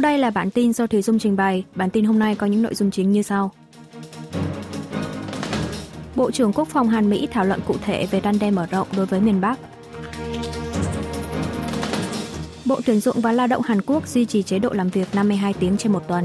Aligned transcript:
Sau 0.00 0.10
đây 0.10 0.18
là 0.18 0.30
bản 0.30 0.50
tin 0.50 0.72
do 0.72 0.86
Thủy 0.86 1.02
Dung 1.02 1.18
trình 1.18 1.36
bày. 1.36 1.64
Bản 1.74 1.90
tin 1.90 2.04
hôm 2.04 2.18
nay 2.18 2.34
có 2.34 2.46
những 2.46 2.62
nội 2.62 2.74
dung 2.74 2.90
chính 2.90 3.12
như 3.12 3.22
sau. 3.22 3.50
Bộ 6.16 6.30
trưởng 6.30 6.52
Quốc 6.52 6.68
phòng 6.68 6.88
Hàn 6.88 7.10
Mỹ 7.10 7.28
thảo 7.30 7.44
luận 7.44 7.60
cụ 7.66 7.76
thể 7.84 8.06
về 8.10 8.20
răn 8.24 8.38
đe 8.38 8.50
mở 8.50 8.66
rộng 8.70 8.88
đối 8.96 9.06
với 9.06 9.20
miền 9.20 9.40
Bắc. 9.40 9.58
Bộ 12.64 12.80
Tuyển 12.86 13.00
dụng 13.00 13.20
và 13.20 13.32
Lao 13.32 13.46
động 13.46 13.62
Hàn 13.62 13.80
Quốc 13.82 14.08
duy 14.08 14.24
trì 14.24 14.42
chế 14.42 14.58
độ 14.58 14.70
làm 14.72 14.88
việc 14.88 15.14
52 15.14 15.52
tiếng 15.52 15.76
trên 15.76 15.92
một 15.92 16.08
tuần. 16.08 16.24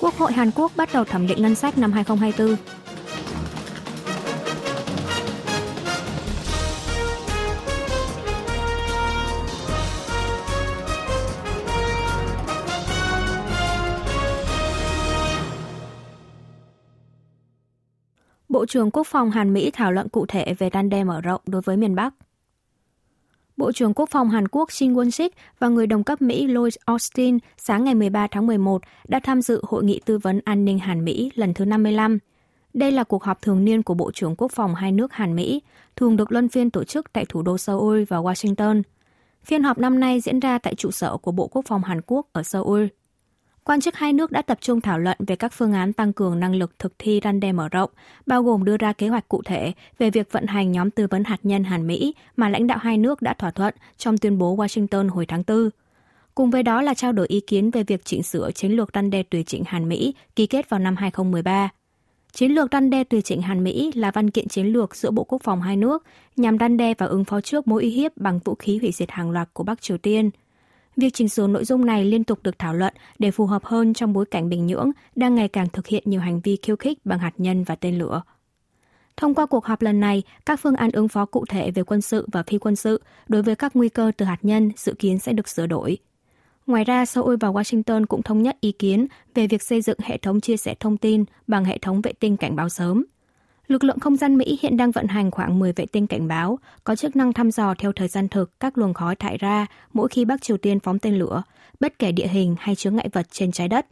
Quốc 0.00 0.14
hội 0.18 0.32
Hàn 0.32 0.50
Quốc 0.50 0.72
bắt 0.76 0.88
đầu 0.92 1.04
thẩm 1.04 1.26
định 1.26 1.42
ngân 1.42 1.54
sách 1.54 1.78
năm 1.78 1.92
2024. 1.92 2.56
Bộ 18.54 18.66
trưởng 18.66 18.90
Quốc 18.90 19.06
phòng 19.06 19.30
Hàn 19.30 19.52
Mỹ 19.52 19.70
thảo 19.70 19.92
luận 19.92 20.08
cụ 20.08 20.26
thể 20.26 20.54
về 20.58 20.70
răn 20.72 20.90
đe 20.90 21.04
mở 21.04 21.20
rộng 21.20 21.40
đối 21.46 21.62
với 21.62 21.76
miền 21.76 21.94
Bắc. 21.94 22.14
Bộ 23.56 23.72
trưởng 23.72 23.94
Quốc 23.94 24.08
phòng 24.10 24.30
Hàn 24.30 24.48
Quốc 24.48 24.72
Shin 24.72 24.94
Won-sik 24.94 25.28
và 25.58 25.68
người 25.68 25.86
đồng 25.86 26.04
cấp 26.04 26.22
Mỹ 26.22 26.46
Lloyd 26.46 26.74
Austin 26.84 27.38
sáng 27.56 27.84
ngày 27.84 27.94
13 27.94 28.26
tháng 28.30 28.46
11 28.46 28.82
đã 29.08 29.20
tham 29.20 29.42
dự 29.42 29.62
Hội 29.68 29.84
nghị 29.84 30.00
tư 30.04 30.18
vấn 30.18 30.40
an 30.44 30.64
ninh 30.64 30.78
Hàn 30.78 31.04
Mỹ 31.04 31.30
lần 31.34 31.54
thứ 31.54 31.64
55. 31.64 32.18
Đây 32.74 32.92
là 32.92 33.04
cuộc 33.04 33.24
họp 33.24 33.42
thường 33.42 33.64
niên 33.64 33.82
của 33.82 33.94
Bộ 33.94 34.10
trưởng 34.12 34.36
Quốc 34.36 34.52
phòng 34.52 34.74
hai 34.74 34.92
nước 34.92 35.12
Hàn 35.12 35.36
Mỹ, 35.36 35.62
thường 35.96 36.16
được 36.16 36.32
luân 36.32 36.48
phiên 36.48 36.70
tổ 36.70 36.84
chức 36.84 37.12
tại 37.12 37.24
thủ 37.28 37.42
đô 37.42 37.58
Seoul 37.58 38.04
và 38.08 38.16
Washington. 38.16 38.82
Phiên 39.44 39.62
họp 39.62 39.78
năm 39.78 40.00
nay 40.00 40.20
diễn 40.20 40.40
ra 40.40 40.58
tại 40.58 40.74
trụ 40.74 40.90
sở 40.90 41.16
của 41.16 41.32
Bộ 41.32 41.46
Quốc 41.46 41.64
phòng 41.68 41.82
Hàn 41.82 42.00
Quốc 42.06 42.26
ở 42.32 42.42
Seoul. 42.42 42.86
Quan 43.64 43.80
chức 43.80 43.96
hai 43.96 44.12
nước 44.12 44.32
đã 44.32 44.42
tập 44.42 44.58
trung 44.60 44.80
thảo 44.80 44.98
luận 44.98 45.16
về 45.26 45.36
các 45.36 45.52
phương 45.52 45.72
án 45.72 45.92
tăng 45.92 46.12
cường 46.12 46.40
năng 46.40 46.54
lực 46.54 46.78
thực 46.78 46.92
thi 46.98 47.20
răn 47.24 47.40
đe 47.40 47.52
mở 47.52 47.68
rộng, 47.68 47.90
bao 48.26 48.42
gồm 48.42 48.64
đưa 48.64 48.76
ra 48.76 48.92
kế 48.92 49.08
hoạch 49.08 49.28
cụ 49.28 49.42
thể 49.42 49.72
về 49.98 50.10
việc 50.10 50.32
vận 50.32 50.46
hành 50.46 50.72
nhóm 50.72 50.90
tư 50.90 51.06
vấn 51.10 51.24
hạt 51.24 51.38
nhân 51.42 51.64
Hàn 51.64 51.86
Mỹ 51.86 52.14
mà 52.36 52.48
lãnh 52.48 52.66
đạo 52.66 52.78
hai 52.78 52.98
nước 52.98 53.22
đã 53.22 53.34
thỏa 53.34 53.50
thuận 53.50 53.74
trong 53.98 54.18
tuyên 54.18 54.38
bố 54.38 54.56
Washington 54.56 55.08
hồi 55.08 55.26
tháng 55.26 55.42
4. 55.46 55.70
Cùng 56.34 56.50
với 56.50 56.62
đó 56.62 56.82
là 56.82 56.94
trao 56.94 57.12
đổi 57.12 57.26
ý 57.26 57.40
kiến 57.40 57.70
về 57.70 57.82
việc 57.82 58.04
chỉnh 58.04 58.22
sửa 58.22 58.50
chiến 58.54 58.72
lược 58.72 58.90
răn 58.94 59.10
đe 59.10 59.22
tùy 59.22 59.44
chỉnh 59.46 59.62
Hàn 59.66 59.88
Mỹ 59.88 60.14
ký 60.36 60.46
kết 60.46 60.68
vào 60.68 60.80
năm 60.80 60.96
2013. 60.96 61.68
Chiến 62.32 62.52
lược 62.52 62.68
răn 62.72 62.90
đe 62.90 63.04
tùy 63.04 63.22
chỉnh 63.22 63.42
Hàn 63.42 63.64
Mỹ 63.64 63.92
là 63.94 64.10
văn 64.10 64.30
kiện 64.30 64.48
chiến 64.48 64.66
lược 64.66 64.96
giữa 64.96 65.10
Bộ 65.10 65.24
Quốc 65.24 65.42
phòng 65.42 65.62
hai 65.62 65.76
nước 65.76 66.04
nhằm 66.36 66.58
răn 66.58 66.76
đe 66.76 66.94
và 66.98 67.06
ứng 67.06 67.24
phó 67.24 67.40
trước 67.40 67.68
mối 67.68 67.82
uy 67.82 67.90
hiếp 67.90 68.16
bằng 68.16 68.38
vũ 68.44 68.54
khí 68.54 68.78
hủy 68.78 68.92
diệt 68.92 69.10
hàng 69.10 69.30
loạt 69.30 69.48
của 69.52 69.64
Bắc 69.64 69.82
Triều 69.82 69.98
Tiên– 69.98 70.30
Việc 70.96 71.14
chỉnh 71.14 71.28
sửa 71.28 71.46
nội 71.46 71.64
dung 71.64 71.86
này 71.86 72.04
liên 72.04 72.24
tục 72.24 72.38
được 72.42 72.58
thảo 72.58 72.74
luận 72.74 72.94
để 73.18 73.30
phù 73.30 73.46
hợp 73.46 73.64
hơn 73.64 73.94
trong 73.94 74.12
bối 74.12 74.26
cảnh 74.26 74.48
Bình 74.48 74.66
Nhưỡng 74.66 74.90
đang 75.16 75.34
ngày 75.34 75.48
càng 75.48 75.68
thực 75.68 75.86
hiện 75.86 76.02
nhiều 76.06 76.20
hành 76.20 76.40
vi 76.40 76.58
khiêu 76.62 76.76
khích 76.76 76.98
bằng 77.06 77.18
hạt 77.18 77.32
nhân 77.38 77.64
và 77.64 77.74
tên 77.74 77.98
lửa. 77.98 78.22
Thông 79.16 79.34
qua 79.34 79.46
cuộc 79.46 79.64
họp 79.64 79.82
lần 79.82 80.00
này, 80.00 80.22
các 80.46 80.60
phương 80.60 80.76
án 80.76 80.90
ứng 80.90 81.08
phó 81.08 81.24
cụ 81.24 81.44
thể 81.48 81.70
về 81.70 81.82
quân 81.82 82.00
sự 82.00 82.26
và 82.32 82.42
phi 82.42 82.58
quân 82.58 82.76
sự 82.76 83.02
đối 83.28 83.42
với 83.42 83.56
các 83.56 83.76
nguy 83.76 83.88
cơ 83.88 84.12
từ 84.16 84.26
hạt 84.26 84.38
nhân 84.42 84.70
dự 84.76 84.94
kiến 84.98 85.18
sẽ 85.18 85.32
được 85.32 85.48
sửa 85.48 85.66
đổi. 85.66 85.98
Ngoài 86.66 86.84
ra, 86.84 87.04
Seoul 87.04 87.36
và 87.40 87.48
Washington 87.48 88.06
cũng 88.06 88.22
thống 88.22 88.42
nhất 88.42 88.56
ý 88.60 88.72
kiến 88.72 89.06
về 89.34 89.46
việc 89.46 89.62
xây 89.62 89.82
dựng 89.82 89.98
hệ 90.02 90.18
thống 90.18 90.40
chia 90.40 90.56
sẻ 90.56 90.74
thông 90.80 90.96
tin 90.96 91.24
bằng 91.46 91.64
hệ 91.64 91.78
thống 91.78 92.00
vệ 92.00 92.12
tinh 92.12 92.36
cảnh 92.36 92.56
báo 92.56 92.68
sớm. 92.68 93.04
Lực 93.66 93.84
lượng 93.84 94.00
không 94.00 94.16
gian 94.16 94.36
Mỹ 94.36 94.58
hiện 94.62 94.76
đang 94.76 94.90
vận 94.90 95.06
hành 95.06 95.30
khoảng 95.30 95.58
10 95.58 95.72
vệ 95.72 95.86
tinh 95.86 96.06
cảnh 96.06 96.28
báo, 96.28 96.58
có 96.84 96.96
chức 96.96 97.16
năng 97.16 97.32
thăm 97.32 97.50
dò 97.50 97.74
theo 97.78 97.92
thời 97.92 98.08
gian 98.08 98.28
thực 98.28 98.60
các 98.60 98.78
luồng 98.78 98.94
khói 98.94 99.16
thải 99.16 99.38
ra 99.38 99.66
mỗi 99.92 100.08
khi 100.08 100.24
Bắc 100.24 100.42
Triều 100.42 100.56
Tiên 100.56 100.80
phóng 100.80 100.98
tên 100.98 101.18
lửa, 101.18 101.42
bất 101.80 101.98
kể 101.98 102.12
địa 102.12 102.26
hình 102.26 102.56
hay 102.58 102.74
chướng 102.74 102.96
ngại 102.96 103.08
vật 103.12 103.26
trên 103.30 103.52
trái 103.52 103.68
đất. 103.68 103.86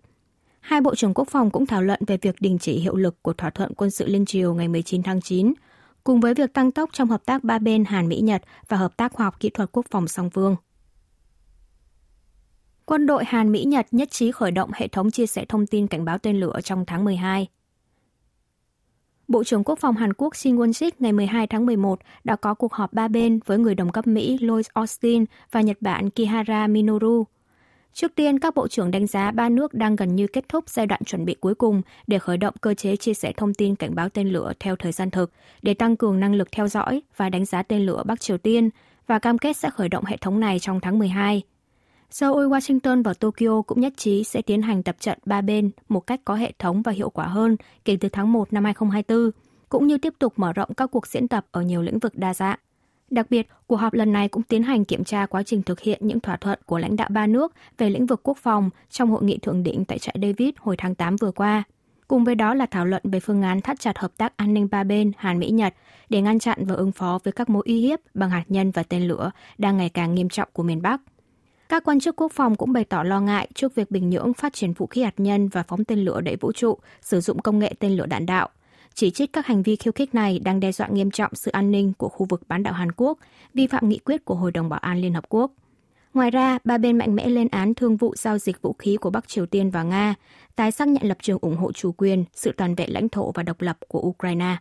Hai 0.60 0.80
bộ 0.80 0.94
trưởng 0.94 1.14
quốc 1.14 1.28
phòng 1.30 1.50
cũng 1.50 1.66
thảo 1.66 1.82
luận 1.82 2.00
về 2.06 2.16
việc 2.22 2.36
đình 2.40 2.58
chỉ 2.58 2.72
hiệu 2.78 2.96
lực 2.96 3.22
của 3.22 3.32
thỏa 3.32 3.50
thuận 3.50 3.74
quân 3.74 3.90
sự 3.90 4.06
liên 4.06 4.26
triều 4.26 4.54
ngày 4.54 4.68
19 4.68 5.02
tháng 5.02 5.20
9, 5.20 5.52
cùng 6.04 6.20
với 6.20 6.34
việc 6.34 6.52
tăng 6.52 6.72
tốc 6.72 6.90
trong 6.92 7.08
hợp 7.08 7.24
tác 7.26 7.44
ba 7.44 7.58
bên 7.58 7.84
Hàn 7.84 8.08
Mỹ-Nhật 8.08 8.42
và 8.68 8.76
hợp 8.76 8.96
tác 8.96 9.12
khoa 9.12 9.24
học 9.26 9.40
kỹ 9.40 9.50
thuật 9.50 9.68
quốc 9.72 9.86
phòng 9.90 10.08
song 10.08 10.30
phương. 10.30 10.56
Quân 12.84 13.06
đội 13.06 13.24
Hàn 13.24 13.52
Mỹ-Nhật 13.52 13.86
nhất 13.90 14.10
trí 14.10 14.32
khởi 14.32 14.50
động 14.50 14.70
hệ 14.74 14.88
thống 14.88 15.10
chia 15.10 15.26
sẻ 15.26 15.44
thông 15.48 15.66
tin 15.66 15.86
cảnh 15.86 16.04
báo 16.04 16.18
tên 16.18 16.40
lửa 16.40 16.60
trong 16.64 16.84
tháng 16.86 17.04
12. 17.04 17.48
Bộ 19.32 19.44
trưởng 19.44 19.64
Quốc 19.64 19.78
phòng 19.78 19.96
Hàn 19.96 20.12
Quốc 20.12 20.36
Shin 20.36 20.56
Won-sik 20.56 20.90
ngày 20.98 21.12
12 21.12 21.46
tháng 21.46 21.66
11 21.66 21.98
đã 22.24 22.36
có 22.36 22.54
cuộc 22.54 22.72
họp 22.72 22.92
ba 22.92 23.08
bên 23.08 23.40
với 23.46 23.58
người 23.58 23.74
đồng 23.74 23.92
cấp 23.92 24.06
Mỹ 24.06 24.38
Lloyd 24.40 24.66
Austin 24.72 25.24
và 25.50 25.60
Nhật 25.60 25.76
Bản 25.80 26.10
Kihara 26.10 26.66
Minoru. 26.66 27.24
Trước 27.92 28.14
tiên, 28.14 28.38
các 28.38 28.54
bộ 28.54 28.68
trưởng 28.68 28.90
đánh 28.90 29.06
giá 29.06 29.30
ba 29.30 29.48
nước 29.48 29.74
đang 29.74 29.96
gần 29.96 30.16
như 30.16 30.26
kết 30.26 30.48
thúc 30.48 30.68
giai 30.68 30.86
đoạn 30.86 31.04
chuẩn 31.04 31.24
bị 31.24 31.34
cuối 31.40 31.54
cùng 31.54 31.82
để 32.06 32.18
khởi 32.18 32.36
động 32.36 32.54
cơ 32.60 32.74
chế 32.74 32.96
chia 32.96 33.14
sẻ 33.14 33.32
thông 33.36 33.54
tin 33.54 33.76
cảnh 33.76 33.94
báo 33.94 34.08
tên 34.08 34.28
lửa 34.28 34.52
theo 34.60 34.76
thời 34.76 34.92
gian 34.92 35.10
thực 35.10 35.30
để 35.62 35.74
tăng 35.74 35.96
cường 35.96 36.20
năng 36.20 36.34
lực 36.34 36.52
theo 36.52 36.68
dõi 36.68 37.02
và 37.16 37.28
đánh 37.28 37.44
giá 37.44 37.62
tên 37.62 37.86
lửa 37.86 38.02
Bắc 38.06 38.20
Triều 38.20 38.38
Tiên 38.38 38.70
và 39.06 39.18
cam 39.18 39.38
kết 39.38 39.56
sẽ 39.56 39.70
khởi 39.70 39.88
động 39.88 40.04
hệ 40.04 40.16
thống 40.16 40.40
này 40.40 40.58
trong 40.58 40.80
tháng 40.80 40.98
12. 40.98 41.42
Seoul, 42.12 42.46
Washington 42.46 43.02
và 43.02 43.14
Tokyo 43.14 43.62
cũng 43.62 43.80
nhất 43.80 43.92
trí 43.96 44.24
sẽ 44.24 44.42
tiến 44.42 44.62
hành 44.62 44.82
tập 44.82 44.96
trận 45.00 45.18
ba 45.24 45.40
bên 45.40 45.70
một 45.88 46.00
cách 46.00 46.20
có 46.24 46.34
hệ 46.34 46.52
thống 46.58 46.82
và 46.82 46.92
hiệu 46.92 47.10
quả 47.10 47.26
hơn 47.26 47.56
kể 47.84 47.96
từ 48.00 48.08
tháng 48.08 48.32
1 48.32 48.52
năm 48.52 48.64
2024, 48.64 49.30
cũng 49.68 49.86
như 49.86 49.98
tiếp 49.98 50.14
tục 50.18 50.32
mở 50.36 50.52
rộng 50.52 50.74
các 50.74 50.90
cuộc 50.90 51.06
diễn 51.06 51.28
tập 51.28 51.46
ở 51.50 51.62
nhiều 51.62 51.82
lĩnh 51.82 51.98
vực 51.98 52.12
đa 52.16 52.34
dạng. 52.34 52.58
Đặc 53.10 53.26
biệt, 53.30 53.48
cuộc 53.66 53.76
họp 53.76 53.92
lần 53.92 54.12
này 54.12 54.28
cũng 54.28 54.42
tiến 54.42 54.62
hành 54.62 54.84
kiểm 54.84 55.04
tra 55.04 55.26
quá 55.26 55.42
trình 55.42 55.62
thực 55.62 55.80
hiện 55.80 55.98
những 56.02 56.20
thỏa 56.20 56.36
thuận 56.36 56.58
của 56.66 56.78
lãnh 56.78 56.96
đạo 56.96 57.08
ba 57.12 57.26
nước 57.26 57.52
về 57.78 57.90
lĩnh 57.90 58.06
vực 58.06 58.20
quốc 58.22 58.38
phòng 58.38 58.70
trong 58.90 59.10
hội 59.10 59.24
nghị 59.24 59.38
thượng 59.38 59.62
đỉnh 59.62 59.84
tại 59.84 59.98
trại 59.98 60.16
David 60.22 60.50
hồi 60.58 60.76
tháng 60.78 60.94
8 60.94 61.16
vừa 61.16 61.30
qua. 61.30 61.64
Cùng 62.08 62.24
với 62.24 62.34
đó 62.34 62.54
là 62.54 62.66
thảo 62.66 62.86
luận 62.86 63.02
về 63.04 63.20
phương 63.20 63.42
án 63.42 63.60
thắt 63.60 63.80
chặt 63.80 63.98
hợp 63.98 64.12
tác 64.16 64.36
an 64.36 64.54
ninh 64.54 64.68
ba 64.70 64.84
bên 64.84 65.12
Hàn 65.16 65.38
Mỹ-Nhật 65.38 65.74
để 66.08 66.20
ngăn 66.20 66.38
chặn 66.38 66.64
và 66.64 66.74
ứng 66.74 66.92
phó 66.92 67.18
với 67.24 67.32
các 67.32 67.50
mối 67.50 67.62
uy 67.66 67.80
hiếp 67.80 67.98
bằng 68.14 68.30
hạt 68.30 68.44
nhân 68.48 68.70
và 68.70 68.82
tên 68.82 69.08
lửa 69.08 69.30
đang 69.58 69.76
ngày 69.76 69.88
càng 69.88 70.14
nghiêm 70.14 70.28
trọng 70.28 70.48
của 70.52 70.62
miền 70.62 70.82
Bắc. 70.82 71.00
Các 71.72 71.84
quan 71.84 72.00
chức 72.00 72.16
quốc 72.16 72.32
phòng 72.32 72.56
cũng 72.56 72.72
bày 72.72 72.84
tỏ 72.84 73.02
lo 73.02 73.20
ngại 73.20 73.48
trước 73.54 73.74
việc 73.74 73.90
Bình 73.90 74.10
Nhưỡng 74.10 74.34
phát 74.34 74.52
triển 74.52 74.72
vũ 74.72 74.86
khí 74.86 75.02
hạt 75.02 75.14
nhân 75.16 75.48
và 75.48 75.62
phóng 75.62 75.84
tên 75.84 75.98
lửa 76.04 76.20
đẩy 76.20 76.36
vũ 76.36 76.52
trụ, 76.52 76.78
sử 77.00 77.20
dụng 77.20 77.38
công 77.38 77.58
nghệ 77.58 77.74
tên 77.78 77.92
lửa 77.96 78.06
đạn 78.06 78.26
đạo. 78.26 78.48
Chỉ 78.94 79.10
trích 79.10 79.32
các 79.32 79.46
hành 79.46 79.62
vi 79.62 79.76
khiêu 79.76 79.92
khích 79.92 80.14
này 80.14 80.38
đang 80.38 80.60
đe 80.60 80.72
dọa 80.72 80.88
nghiêm 80.88 81.10
trọng 81.10 81.34
sự 81.34 81.50
an 81.50 81.70
ninh 81.70 81.92
của 81.98 82.08
khu 82.08 82.26
vực 82.26 82.42
bán 82.48 82.62
đảo 82.62 82.74
Hàn 82.74 82.92
Quốc, 82.92 83.18
vi 83.54 83.66
phạm 83.66 83.88
nghị 83.88 83.98
quyết 83.98 84.24
của 84.24 84.34
Hội 84.34 84.52
đồng 84.52 84.68
Bảo 84.68 84.78
an 84.80 85.00
Liên 85.00 85.14
Hợp 85.14 85.24
Quốc. 85.28 85.52
Ngoài 86.14 86.30
ra, 86.30 86.58
ba 86.64 86.78
bên 86.78 86.98
mạnh 86.98 87.14
mẽ 87.14 87.28
lên 87.28 87.48
án 87.48 87.74
thương 87.74 87.96
vụ 87.96 88.14
giao 88.16 88.38
dịch 88.38 88.62
vũ 88.62 88.72
khí 88.72 88.96
của 88.96 89.10
Bắc 89.10 89.28
Triều 89.28 89.46
Tiên 89.46 89.70
và 89.70 89.82
Nga, 89.82 90.14
tái 90.56 90.72
xác 90.72 90.88
nhận 90.88 91.02
lập 91.02 91.18
trường 91.22 91.38
ủng 91.40 91.56
hộ 91.56 91.72
chủ 91.72 91.92
quyền, 91.92 92.24
sự 92.34 92.52
toàn 92.56 92.74
vẹn 92.74 92.92
lãnh 92.92 93.08
thổ 93.08 93.32
và 93.32 93.42
độc 93.42 93.60
lập 93.60 93.78
của 93.88 94.00
Ukraine. 94.00 94.56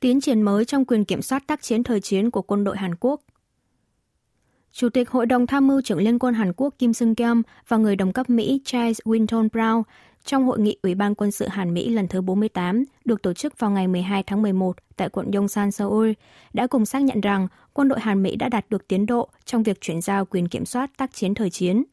Tiến 0.00 0.20
triển 0.20 0.42
mới 0.42 0.64
trong 0.64 0.84
quyền 0.84 1.04
kiểm 1.04 1.22
soát 1.22 1.42
tác 1.46 1.62
chiến 1.62 1.82
thời 1.82 2.00
chiến 2.00 2.30
của 2.30 2.42
quân 2.42 2.64
đội 2.64 2.76
Hàn 2.76 2.94
Quốc 3.00 3.20
Chủ 4.78 4.88
tịch 4.88 5.10
Hội 5.10 5.26
đồng 5.26 5.46
Tham 5.46 5.66
mưu 5.66 5.80
trưởng 5.80 5.98
Liên 5.98 6.18
quân 6.18 6.34
Hàn 6.34 6.52
Quốc 6.56 6.74
Kim 6.78 6.92
Sung 6.92 7.14
Kyum 7.14 7.42
và 7.68 7.76
người 7.76 7.96
đồng 7.96 8.12
cấp 8.12 8.30
Mỹ 8.30 8.60
Charles 8.64 9.00
Winton 9.04 9.48
Brown 9.48 9.82
trong 10.24 10.46
hội 10.46 10.60
nghị 10.60 10.76
Ủy 10.82 10.94
ban 10.94 11.14
quân 11.14 11.30
sự 11.30 11.48
Hàn 11.48 11.74
Mỹ 11.74 11.88
lần 11.88 12.08
thứ 12.08 12.20
48 12.20 12.84
được 13.04 13.22
tổ 13.22 13.32
chức 13.32 13.58
vào 13.58 13.70
ngày 13.70 13.88
12 13.88 14.22
tháng 14.22 14.42
11 14.42 14.76
tại 14.96 15.08
quận 15.08 15.30
Yongsan, 15.32 15.70
Seoul, 15.70 16.10
đã 16.52 16.66
cùng 16.66 16.86
xác 16.86 17.02
nhận 17.02 17.20
rằng 17.20 17.48
quân 17.72 17.88
đội 17.88 18.00
Hàn 18.00 18.22
Mỹ 18.22 18.36
đã 18.36 18.48
đạt 18.48 18.70
được 18.70 18.88
tiến 18.88 19.06
độ 19.06 19.28
trong 19.44 19.62
việc 19.62 19.80
chuyển 19.80 20.00
giao 20.00 20.24
quyền 20.24 20.48
kiểm 20.48 20.64
soát 20.64 20.90
tác 20.96 21.14
chiến 21.14 21.34
thời 21.34 21.50
chiến. 21.50 21.84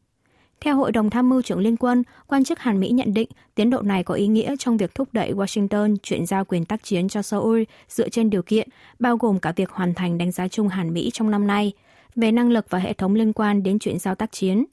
Theo 0.61 0.75
Hội 0.75 0.91
đồng 0.91 1.09
Tham 1.09 1.29
mưu 1.29 1.41
trưởng 1.41 1.59
Liên 1.59 1.77
quân, 1.77 2.03
quan 2.27 2.43
chức 2.43 2.59
Hàn 2.59 2.79
Mỹ 2.79 2.89
nhận 2.89 3.13
định 3.13 3.29
tiến 3.55 3.69
độ 3.69 3.81
này 3.81 4.03
có 4.03 4.13
ý 4.13 4.28
nghĩa 4.28 4.55
trong 4.59 4.78
việc 4.78 4.96
thúc 4.96 5.09
đẩy 5.11 5.34
Washington 5.34 5.96
chuyển 6.03 6.25
giao 6.25 6.46
quyền 6.46 6.66
tác 6.66 6.84
chiến 6.84 7.09
cho 7.09 7.22
Seoul 7.22 7.63
dựa 7.90 8.09
trên 8.09 8.29
điều 8.29 8.41
kiện 8.41 8.69
bao 8.99 9.17
gồm 9.17 9.40
cả 9.40 9.53
việc 9.55 9.69
hoàn 9.69 9.93
thành 9.93 10.17
đánh 10.17 10.31
giá 10.31 10.47
chung 10.47 10.67
Hàn 10.67 10.93
Mỹ 10.93 11.09
trong 11.13 11.31
năm 11.31 11.47
nay– 11.47 11.73
về 12.16 12.32
năng 12.32 12.50
lực 12.50 12.66
và 12.70 12.79
hệ 12.79 12.94
thống 12.94 13.16
liên 13.16 13.34
quan 13.34 13.64
đến 13.64 13.79
chuyện 13.79 14.00
giao 14.00 14.16
tác 14.16 14.32
chiến. 14.32 14.66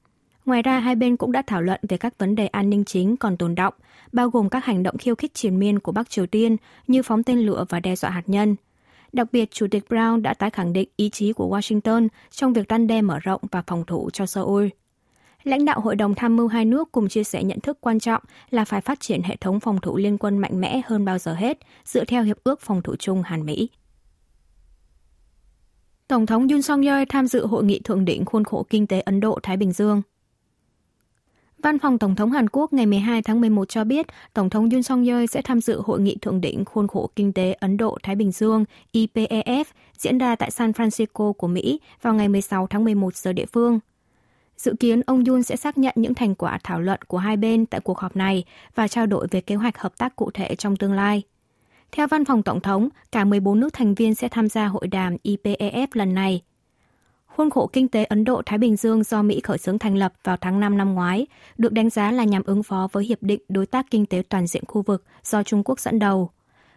Ngoài 0.46 0.62
ra, 0.62 0.78
hai 0.78 0.96
bên 0.96 1.16
cũng 1.16 1.32
đã 1.32 1.42
thảo 1.46 1.62
luận 1.62 1.80
về 1.88 1.96
các 1.96 2.18
vấn 2.18 2.34
đề 2.34 2.46
an 2.46 2.70
ninh 2.70 2.84
chính 2.84 3.16
còn 3.16 3.36
tồn 3.36 3.54
động, 3.54 3.74
bao 4.12 4.30
gồm 4.30 4.48
các 4.48 4.64
hành 4.64 4.82
động 4.82 4.98
khiêu 4.98 5.14
khích 5.14 5.34
triền 5.34 5.58
miên 5.58 5.78
của 5.78 5.92
Bắc 5.92 6.10
Triều 6.10 6.26
Tiên 6.26 6.56
như 6.86 7.02
phóng 7.02 7.22
tên 7.22 7.38
lửa 7.38 7.64
và 7.68 7.80
đe 7.80 7.96
dọa 7.96 8.10
hạt 8.10 8.22
nhân. 8.26 8.56
Đặc 9.12 9.32
biệt, 9.32 9.50
Chủ 9.50 9.66
tịch 9.70 9.84
Brown 9.88 10.22
đã 10.22 10.34
tái 10.34 10.50
khẳng 10.50 10.72
định 10.72 10.88
ý 10.96 11.10
chí 11.10 11.32
của 11.32 11.56
Washington 11.56 12.08
trong 12.30 12.52
việc 12.52 12.66
răn 12.68 12.86
đe 12.86 13.02
mở 13.02 13.18
rộng 13.18 13.40
và 13.50 13.62
phòng 13.66 13.84
thủ 13.86 14.10
cho 14.12 14.26
Seoul. 14.26 14.66
Lãnh 15.44 15.64
đạo 15.64 15.80
Hội 15.80 15.96
đồng 15.96 16.14
Tham 16.14 16.36
mưu 16.36 16.48
hai 16.48 16.64
nước 16.64 16.92
cùng 16.92 17.08
chia 17.08 17.24
sẻ 17.24 17.42
nhận 17.42 17.60
thức 17.60 17.78
quan 17.80 18.00
trọng 18.00 18.22
là 18.50 18.64
phải 18.64 18.80
phát 18.80 19.00
triển 19.00 19.22
hệ 19.22 19.36
thống 19.36 19.60
phòng 19.60 19.80
thủ 19.80 19.96
liên 19.96 20.18
quân 20.18 20.38
mạnh 20.38 20.60
mẽ 20.60 20.80
hơn 20.86 21.04
bao 21.04 21.18
giờ 21.18 21.34
hết, 21.34 21.58
dựa 21.84 22.04
theo 22.04 22.22
Hiệp 22.22 22.36
ước 22.44 22.60
Phòng 22.60 22.82
thủ 22.82 22.96
chung 22.96 23.22
Hàn-Mỹ. 23.22 23.68
Tổng 26.10 26.26
thống 26.26 26.48
Yoon 26.48 26.62
song 26.62 26.82
yeol 26.82 27.02
tham 27.08 27.26
dự 27.26 27.46
hội 27.46 27.64
nghị 27.64 27.80
thượng 27.84 28.04
đỉnh 28.04 28.24
khuôn 28.24 28.44
khổ 28.44 28.66
kinh 28.70 28.86
tế 28.86 29.00
Ấn 29.00 29.20
Độ-Thái 29.20 29.56
Bình 29.56 29.72
Dương. 29.72 30.02
Văn 31.58 31.78
phòng 31.78 31.98
Tổng 31.98 32.16
thống 32.16 32.30
Hàn 32.30 32.48
Quốc 32.48 32.72
ngày 32.72 32.86
12 32.86 33.22
tháng 33.22 33.40
11 33.40 33.68
cho 33.68 33.84
biết, 33.84 34.06
Tổng 34.34 34.50
thống 34.50 34.70
Yoon 34.70 34.82
song 34.82 35.04
yeol 35.04 35.24
sẽ 35.26 35.42
tham 35.42 35.60
dự 35.60 35.80
hội 35.80 36.00
nghị 36.00 36.16
thượng 36.22 36.40
đỉnh 36.40 36.64
khuôn 36.64 36.88
khổ 36.88 37.10
kinh 37.16 37.32
tế 37.32 37.52
Ấn 37.52 37.76
Độ-Thái 37.76 38.14
Bình 38.14 38.32
Dương 38.32 38.64
IPEF 38.92 39.64
diễn 39.98 40.18
ra 40.18 40.36
tại 40.36 40.50
San 40.50 40.70
Francisco 40.70 41.32
của 41.32 41.46
Mỹ 41.46 41.80
vào 42.02 42.14
ngày 42.14 42.28
16 42.28 42.66
tháng 42.66 42.84
11 42.84 43.14
giờ 43.16 43.32
địa 43.32 43.46
phương. 43.46 43.80
Dự 44.56 44.74
kiến 44.80 45.00
ông 45.06 45.24
Yoon 45.24 45.42
sẽ 45.42 45.56
xác 45.56 45.78
nhận 45.78 45.94
những 45.96 46.14
thành 46.14 46.34
quả 46.34 46.58
thảo 46.64 46.80
luận 46.80 47.00
của 47.02 47.18
hai 47.18 47.36
bên 47.36 47.66
tại 47.66 47.80
cuộc 47.80 47.98
họp 47.98 48.16
này 48.16 48.44
và 48.74 48.88
trao 48.88 49.06
đổi 49.06 49.26
về 49.30 49.40
kế 49.40 49.54
hoạch 49.54 49.78
hợp 49.78 49.98
tác 49.98 50.16
cụ 50.16 50.30
thể 50.34 50.54
trong 50.54 50.76
tương 50.76 50.92
lai. 50.92 51.22
Theo 51.92 52.06
văn 52.06 52.24
phòng 52.24 52.42
Tổng 52.42 52.60
thống, 52.60 52.88
cả 53.12 53.24
14 53.24 53.60
nước 53.60 53.72
thành 53.72 53.94
viên 53.94 54.14
sẽ 54.14 54.28
tham 54.28 54.48
gia 54.48 54.66
hội 54.66 54.86
đàm 54.86 55.16
IPEF 55.24 55.86
lần 55.92 56.14
này. 56.14 56.42
Khuôn 57.26 57.50
khổ 57.50 57.70
kinh 57.72 57.88
tế 57.88 58.04
Ấn 58.04 58.24
Độ-Thái 58.24 58.58
Bình 58.58 58.76
Dương 58.76 59.02
do 59.02 59.22
Mỹ 59.22 59.40
khởi 59.40 59.58
xướng 59.58 59.78
thành 59.78 59.96
lập 59.96 60.12
vào 60.24 60.36
tháng 60.40 60.60
5 60.60 60.78
năm 60.78 60.94
ngoái, 60.94 61.26
được 61.58 61.72
đánh 61.72 61.90
giá 61.90 62.12
là 62.12 62.24
nhằm 62.24 62.42
ứng 62.42 62.62
phó 62.62 62.88
với 62.92 63.04
Hiệp 63.04 63.22
định 63.22 63.40
Đối 63.48 63.66
tác 63.66 63.86
Kinh 63.90 64.06
tế 64.06 64.22
Toàn 64.28 64.46
diện 64.46 64.64
khu 64.66 64.82
vực 64.82 65.04
do 65.24 65.42
Trung 65.42 65.62
Quốc 65.64 65.80
dẫn 65.80 65.98
đầu. 65.98 66.30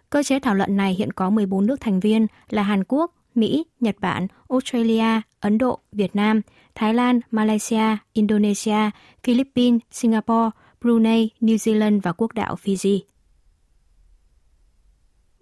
Cơ 0.09 0.23
chế 0.23 0.39
thảo 0.39 0.55
luận 0.55 0.77
này 0.77 0.93
hiện 0.93 1.11
có 1.11 1.29
14 1.29 1.65
nước 1.65 1.81
thành 1.81 1.99
viên 1.99 2.27
là 2.49 2.63
Hàn 2.63 2.83
Quốc, 2.83 3.11
Mỹ, 3.35 3.65
Nhật 3.79 3.95
Bản, 3.99 4.27
Australia, 4.49 5.21
Ấn 5.39 5.57
Độ, 5.57 5.79
Việt 5.91 6.15
Nam, 6.15 6.41
Thái 6.75 6.93
Lan, 6.93 7.19
Malaysia, 7.31 7.97
Indonesia, 8.13 8.89
Philippines, 9.23 9.81
Singapore, 9.91 10.49
Brunei, 10.81 11.29
New 11.41 11.55
Zealand 11.55 11.99
và 12.01 12.13
quốc 12.13 12.33
đảo 12.33 12.55
Fiji. 12.63 12.99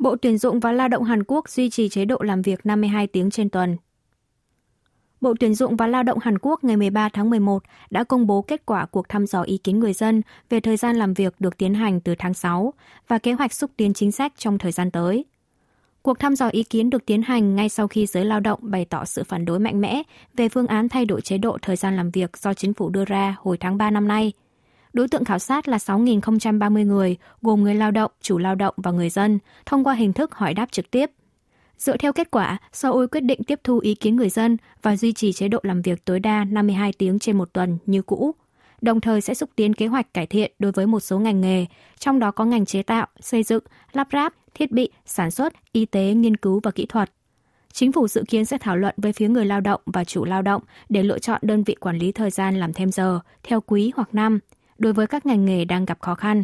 Bộ 0.01 0.15
Tuyển 0.15 0.37
dụng 0.37 0.59
và 0.59 0.71
Lao 0.71 0.87
động 0.87 1.03
Hàn 1.03 1.23
Quốc 1.23 1.49
duy 1.49 1.69
trì 1.69 1.89
chế 1.89 2.05
độ 2.05 2.17
làm 2.21 2.41
việc 2.41 2.65
52 2.65 3.07
tiếng 3.07 3.29
trên 3.29 3.49
tuần. 3.49 3.77
Bộ 5.21 5.33
Tuyển 5.39 5.55
dụng 5.55 5.75
và 5.75 5.87
Lao 5.87 6.03
động 6.03 6.19
Hàn 6.21 6.37
Quốc 6.41 6.63
ngày 6.63 6.77
13 6.77 7.09
tháng 7.09 7.29
11 7.29 7.63
đã 7.89 8.03
công 8.03 8.27
bố 8.27 8.41
kết 8.41 8.65
quả 8.65 8.85
cuộc 8.85 9.09
thăm 9.09 9.27
dò 9.27 9.41
ý 9.41 9.57
kiến 9.57 9.79
người 9.79 9.93
dân 9.93 10.21
về 10.49 10.59
thời 10.59 10.77
gian 10.77 10.95
làm 10.95 11.13
việc 11.13 11.35
được 11.39 11.57
tiến 11.57 11.73
hành 11.73 12.01
từ 12.01 12.15
tháng 12.19 12.33
6 12.33 12.73
và 13.07 13.17
kế 13.17 13.33
hoạch 13.33 13.53
xúc 13.53 13.71
tiến 13.77 13.93
chính 13.93 14.11
sách 14.11 14.33
trong 14.37 14.57
thời 14.57 14.71
gian 14.71 14.91
tới. 14.91 15.25
Cuộc 16.01 16.19
thăm 16.19 16.35
dò 16.35 16.47
ý 16.47 16.63
kiến 16.63 16.89
được 16.89 17.05
tiến 17.05 17.21
hành 17.21 17.55
ngay 17.55 17.69
sau 17.69 17.87
khi 17.87 18.05
giới 18.05 18.25
lao 18.25 18.39
động 18.39 18.59
bày 18.61 18.85
tỏ 18.85 19.05
sự 19.05 19.23
phản 19.23 19.45
đối 19.45 19.59
mạnh 19.59 19.81
mẽ 19.81 20.03
về 20.33 20.49
phương 20.49 20.67
án 20.67 20.89
thay 20.89 21.05
đổi 21.05 21.21
chế 21.21 21.37
độ 21.37 21.57
thời 21.61 21.75
gian 21.75 21.95
làm 21.95 22.11
việc 22.11 22.37
do 22.37 22.53
chính 22.53 22.73
phủ 22.73 22.89
đưa 22.89 23.05
ra 23.05 23.35
hồi 23.39 23.57
tháng 23.57 23.77
3 23.77 23.89
năm 23.89 24.07
nay. 24.07 24.31
Đối 24.93 25.07
tượng 25.07 25.25
khảo 25.25 25.39
sát 25.39 25.67
là 25.67 25.77
6.030 25.77 26.85
người, 26.85 27.17
gồm 27.41 27.63
người 27.63 27.75
lao 27.75 27.91
động, 27.91 28.11
chủ 28.21 28.37
lao 28.37 28.55
động 28.55 28.75
và 28.77 28.91
người 28.91 29.09
dân, 29.09 29.39
thông 29.65 29.83
qua 29.83 29.93
hình 29.93 30.13
thức 30.13 30.35
hỏi 30.35 30.53
đáp 30.53 30.71
trực 30.71 30.91
tiếp. 30.91 31.11
Dựa 31.77 31.97
theo 31.97 32.13
kết 32.13 32.31
quả, 32.31 32.57
Seoul 32.73 33.05
quyết 33.11 33.21
định 33.21 33.43
tiếp 33.43 33.59
thu 33.63 33.79
ý 33.79 33.95
kiến 33.95 34.15
người 34.15 34.29
dân 34.29 34.57
và 34.81 34.97
duy 34.97 35.13
trì 35.13 35.33
chế 35.33 35.47
độ 35.47 35.59
làm 35.63 35.81
việc 35.81 36.05
tối 36.05 36.19
đa 36.19 36.43
52 36.43 36.93
tiếng 36.93 37.19
trên 37.19 37.37
một 37.37 37.53
tuần 37.53 37.77
như 37.85 38.01
cũ. 38.01 38.31
Đồng 38.81 39.01
thời 39.01 39.21
sẽ 39.21 39.33
xúc 39.33 39.49
tiến 39.55 39.73
kế 39.73 39.87
hoạch 39.87 40.13
cải 40.13 40.27
thiện 40.27 40.51
đối 40.59 40.71
với 40.71 40.87
một 40.87 40.99
số 40.99 41.19
ngành 41.19 41.41
nghề, 41.41 41.65
trong 41.99 42.19
đó 42.19 42.31
có 42.31 42.45
ngành 42.45 42.65
chế 42.65 42.83
tạo, 42.83 43.07
xây 43.19 43.43
dựng, 43.43 43.63
lắp 43.93 44.07
ráp, 44.13 44.33
thiết 44.53 44.71
bị, 44.71 44.89
sản 45.05 45.31
xuất, 45.31 45.53
y 45.71 45.85
tế, 45.85 46.13
nghiên 46.13 46.37
cứu 46.37 46.59
và 46.63 46.71
kỹ 46.71 46.85
thuật. 46.85 47.11
Chính 47.73 47.91
phủ 47.91 48.07
dự 48.07 48.23
kiến 48.27 48.45
sẽ 48.45 48.57
thảo 48.57 48.77
luận 48.77 48.95
với 48.97 49.13
phía 49.13 49.27
người 49.27 49.45
lao 49.45 49.61
động 49.61 49.81
và 49.85 50.03
chủ 50.03 50.25
lao 50.25 50.41
động 50.41 50.61
để 50.89 51.03
lựa 51.03 51.19
chọn 51.19 51.41
đơn 51.43 51.63
vị 51.63 51.75
quản 51.75 51.97
lý 51.97 52.11
thời 52.11 52.29
gian 52.29 52.59
làm 52.59 52.73
thêm 52.73 52.91
giờ, 52.91 53.19
theo 53.43 53.61
quý 53.61 53.91
hoặc 53.95 54.09
năm, 54.13 54.39
đối 54.81 54.93
với 54.93 55.07
các 55.07 55.25
ngành 55.25 55.45
nghề 55.45 55.65
đang 55.65 55.85
gặp 55.85 56.01
khó 56.01 56.15
khăn. 56.15 56.43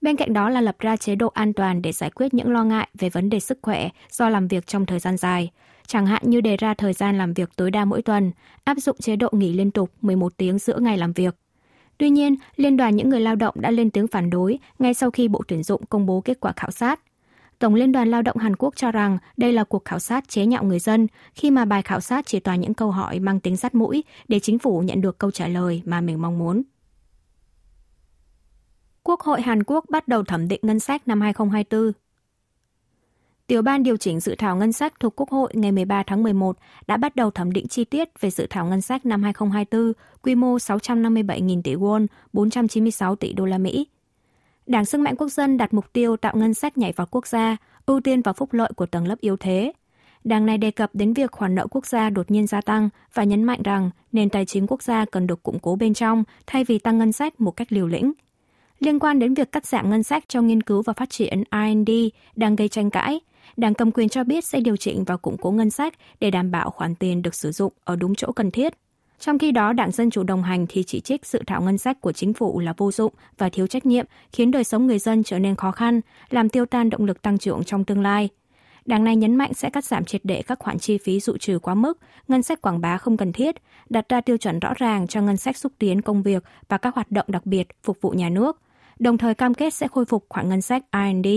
Bên 0.00 0.16
cạnh 0.16 0.32
đó 0.32 0.48
là 0.50 0.60
lập 0.60 0.76
ra 0.78 0.96
chế 0.96 1.14
độ 1.14 1.28
an 1.28 1.52
toàn 1.52 1.82
để 1.82 1.92
giải 1.92 2.10
quyết 2.10 2.34
những 2.34 2.52
lo 2.52 2.64
ngại 2.64 2.88
về 2.98 3.10
vấn 3.10 3.30
đề 3.30 3.40
sức 3.40 3.58
khỏe 3.62 3.88
do 4.10 4.28
làm 4.28 4.48
việc 4.48 4.66
trong 4.66 4.86
thời 4.86 4.98
gian 4.98 5.16
dài, 5.16 5.50
chẳng 5.86 6.06
hạn 6.06 6.22
như 6.24 6.40
đề 6.40 6.56
ra 6.56 6.74
thời 6.74 6.92
gian 6.92 7.18
làm 7.18 7.32
việc 7.32 7.56
tối 7.56 7.70
đa 7.70 7.84
mỗi 7.84 8.02
tuần, 8.02 8.32
áp 8.64 8.76
dụng 8.78 8.96
chế 9.00 9.16
độ 9.16 9.28
nghỉ 9.32 9.52
liên 9.52 9.70
tục 9.70 9.90
11 10.02 10.36
tiếng 10.36 10.58
giữa 10.58 10.78
ngày 10.78 10.98
làm 10.98 11.12
việc. 11.12 11.36
Tuy 11.98 12.10
nhiên, 12.10 12.36
Liên 12.56 12.76
đoàn 12.76 12.96
những 12.96 13.08
người 13.08 13.20
lao 13.20 13.36
động 13.36 13.54
đã 13.58 13.70
lên 13.70 13.90
tiếng 13.90 14.08
phản 14.08 14.30
đối 14.30 14.58
ngay 14.78 14.94
sau 14.94 15.10
khi 15.10 15.28
Bộ 15.28 15.42
Tuyển 15.48 15.62
dụng 15.62 15.86
công 15.86 16.06
bố 16.06 16.20
kết 16.20 16.40
quả 16.40 16.52
khảo 16.56 16.70
sát. 16.70 17.00
Tổng 17.58 17.74
Liên 17.74 17.92
đoàn 17.92 18.10
Lao 18.10 18.22
động 18.22 18.36
Hàn 18.36 18.56
Quốc 18.56 18.76
cho 18.76 18.92
rằng 18.92 19.18
đây 19.36 19.52
là 19.52 19.64
cuộc 19.64 19.84
khảo 19.84 19.98
sát 19.98 20.28
chế 20.28 20.46
nhạo 20.46 20.64
người 20.64 20.78
dân 20.78 21.06
khi 21.34 21.50
mà 21.50 21.64
bài 21.64 21.82
khảo 21.82 22.00
sát 22.00 22.26
chỉ 22.26 22.40
toàn 22.40 22.60
những 22.60 22.74
câu 22.74 22.90
hỏi 22.90 23.20
mang 23.20 23.40
tính 23.40 23.56
sắt 23.56 23.74
mũi 23.74 24.04
để 24.28 24.40
chính 24.40 24.58
phủ 24.58 24.80
nhận 24.80 25.00
được 25.00 25.18
câu 25.18 25.30
trả 25.30 25.48
lời 25.48 25.82
mà 25.84 26.00
mình 26.00 26.22
mong 26.22 26.38
muốn. 26.38 26.62
Quốc 29.06 29.20
hội 29.20 29.42
Hàn 29.42 29.62
Quốc 29.62 29.84
bắt 29.88 30.08
đầu 30.08 30.24
thẩm 30.24 30.48
định 30.48 30.60
ngân 30.62 30.80
sách 30.80 31.08
năm 31.08 31.20
2024. 31.20 31.92
Tiểu 33.46 33.62
ban 33.62 33.82
điều 33.82 33.96
chỉnh 33.96 34.20
dự 34.20 34.34
thảo 34.38 34.56
ngân 34.56 34.72
sách 34.72 35.00
thuộc 35.00 35.12
Quốc 35.16 35.30
hội 35.30 35.52
ngày 35.54 35.72
13 35.72 36.02
tháng 36.02 36.22
11 36.22 36.56
đã 36.86 36.96
bắt 36.96 37.16
đầu 37.16 37.30
thẩm 37.30 37.52
định 37.52 37.68
chi 37.68 37.84
tiết 37.84 38.08
về 38.20 38.30
dự 38.30 38.46
thảo 38.50 38.66
ngân 38.66 38.80
sách 38.80 39.06
năm 39.06 39.22
2024, 39.22 39.92
quy 40.22 40.34
mô 40.34 40.56
657.000 40.56 41.62
tỷ 41.62 41.74
won, 41.74 42.06
496 42.32 43.16
tỷ 43.16 43.32
đô 43.32 43.44
la 43.44 43.58
Mỹ. 43.58 43.86
Đảng 44.66 44.84
Sức 44.84 45.00
mạnh 45.00 45.16
Quốc 45.16 45.28
dân 45.28 45.56
đặt 45.56 45.74
mục 45.74 45.92
tiêu 45.92 46.16
tạo 46.16 46.36
ngân 46.36 46.54
sách 46.54 46.78
nhảy 46.78 46.92
vào 46.92 47.06
quốc 47.10 47.26
gia, 47.26 47.56
ưu 47.86 48.00
tiên 48.00 48.22
vào 48.22 48.34
phúc 48.34 48.52
lợi 48.52 48.72
của 48.76 48.86
tầng 48.86 49.06
lớp 49.06 49.20
yếu 49.20 49.36
thế. 49.36 49.72
Đảng 50.24 50.46
này 50.46 50.58
đề 50.58 50.70
cập 50.70 50.90
đến 50.94 51.12
việc 51.12 51.32
khoản 51.32 51.54
nợ 51.54 51.66
quốc 51.70 51.86
gia 51.86 52.10
đột 52.10 52.30
nhiên 52.30 52.46
gia 52.46 52.60
tăng 52.60 52.88
và 53.14 53.24
nhấn 53.24 53.44
mạnh 53.44 53.62
rằng 53.64 53.90
nền 54.12 54.30
tài 54.30 54.46
chính 54.46 54.66
quốc 54.66 54.82
gia 54.82 55.04
cần 55.04 55.26
được 55.26 55.42
củng 55.42 55.58
cố 55.58 55.76
bên 55.76 55.94
trong 55.94 56.24
thay 56.46 56.64
vì 56.64 56.78
tăng 56.78 56.98
ngân 56.98 57.12
sách 57.12 57.40
một 57.40 57.50
cách 57.50 57.72
liều 57.72 57.86
lĩnh– 57.86 58.12
Liên 58.80 58.98
quan 58.98 59.18
đến 59.18 59.34
việc 59.34 59.52
cắt 59.52 59.66
giảm 59.66 59.90
ngân 59.90 60.02
sách 60.02 60.24
cho 60.28 60.42
nghiên 60.42 60.62
cứu 60.62 60.82
và 60.82 60.92
phát 60.92 61.10
triển 61.10 61.42
R&D 61.52 61.90
đang 62.36 62.56
gây 62.56 62.68
tranh 62.68 62.90
cãi, 62.90 63.20
Đảng 63.56 63.74
cầm 63.74 63.90
quyền 63.90 64.08
cho 64.08 64.24
biết 64.24 64.44
sẽ 64.44 64.60
điều 64.60 64.76
chỉnh 64.76 65.04
và 65.04 65.16
củng 65.16 65.36
cố 65.36 65.50
ngân 65.50 65.70
sách 65.70 65.94
để 66.20 66.30
đảm 66.30 66.50
bảo 66.50 66.70
khoản 66.70 66.94
tiền 66.94 67.22
được 67.22 67.34
sử 67.34 67.52
dụng 67.52 67.72
ở 67.84 67.96
đúng 67.96 68.14
chỗ 68.14 68.32
cần 68.32 68.50
thiết. 68.50 68.74
Trong 69.18 69.38
khi 69.38 69.52
đó, 69.52 69.72
Đảng 69.72 69.90
Dân 69.90 70.10
Chủ 70.10 70.22
đồng 70.22 70.42
hành 70.42 70.66
thì 70.68 70.82
chỉ 70.82 71.00
trích 71.00 71.26
sự 71.26 71.42
thảo 71.46 71.62
ngân 71.62 71.78
sách 71.78 72.00
của 72.00 72.12
chính 72.12 72.34
phủ 72.34 72.60
là 72.60 72.74
vô 72.76 72.92
dụng 72.92 73.12
và 73.38 73.48
thiếu 73.48 73.66
trách 73.66 73.86
nhiệm, 73.86 74.06
khiến 74.32 74.50
đời 74.50 74.64
sống 74.64 74.86
người 74.86 74.98
dân 74.98 75.22
trở 75.22 75.38
nên 75.38 75.56
khó 75.56 75.70
khăn, 75.70 76.00
làm 76.30 76.48
tiêu 76.48 76.66
tan 76.66 76.90
động 76.90 77.04
lực 77.04 77.22
tăng 77.22 77.38
trưởng 77.38 77.64
trong 77.64 77.84
tương 77.84 78.02
lai. 78.02 78.28
Đảng 78.86 79.04
này 79.04 79.16
nhấn 79.16 79.36
mạnh 79.36 79.54
sẽ 79.54 79.70
cắt 79.70 79.84
giảm 79.84 80.04
triệt 80.04 80.20
để 80.24 80.42
các 80.42 80.58
khoản 80.58 80.78
chi 80.78 80.98
phí 80.98 81.20
dự 81.20 81.38
trừ 81.38 81.58
quá 81.58 81.74
mức, 81.74 81.98
ngân 82.28 82.42
sách 82.42 82.62
quảng 82.62 82.80
bá 82.80 82.98
không 82.98 83.16
cần 83.16 83.32
thiết, 83.32 83.54
đặt 83.88 84.08
ra 84.08 84.20
tiêu 84.20 84.36
chuẩn 84.36 84.60
rõ 84.60 84.72
ràng 84.76 85.06
cho 85.06 85.20
ngân 85.20 85.36
sách 85.36 85.56
xúc 85.56 85.72
tiến 85.78 86.02
công 86.02 86.22
việc 86.22 86.44
và 86.68 86.78
các 86.78 86.94
hoạt 86.94 87.10
động 87.10 87.26
đặc 87.28 87.46
biệt 87.46 87.68
phục 87.82 87.98
vụ 88.00 88.10
nhà 88.10 88.28
nước, 88.28 88.60
đồng 88.98 89.18
thời 89.18 89.34
cam 89.34 89.54
kết 89.54 89.74
sẽ 89.74 89.88
khôi 89.88 90.04
phục 90.04 90.26
khoản 90.28 90.48
ngân 90.48 90.62
sách 90.62 90.82
R&D. 90.92 91.28